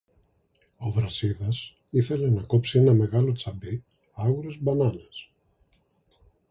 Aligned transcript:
Ο 0.77 0.89
Βρασίδας 0.91 1.75
ήθελε 1.89 2.29
να 2.29 2.41
κόψει 2.43 2.79
ένα 2.79 2.93
μεγάλο 2.93 3.33
τσαμπί 3.33 3.83
άγουρες 4.13 4.57
μπανάνες 4.61 5.29